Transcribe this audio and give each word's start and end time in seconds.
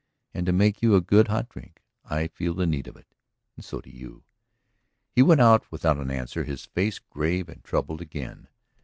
And 0.33 0.47
to 0.47 0.51
make 0.51 0.81
you 0.81 0.95
a 0.95 0.99
good 1.01 1.27
hot 1.27 1.47
drink; 1.47 1.83
I 2.05 2.25
feel 2.29 2.55
the 2.55 2.65
need 2.65 2.87
of 2.87 2.97
it 2.97 3.13
and 3.55 3.63
so 3.63 3.81
do 3.81 3.91
you." 3.91 4.23
He 5.11 5.21
went 5.21 5.41
out 5.41 5.71
without 5.71 5.97
an 5.99 6.09
answer, 6.09 6.43
his 6.43 6.65
face 6.65 6.97
grave 6.97 7.47
and 7.47 7.63
troubled 7.63 8.01
again. 8.01 8.47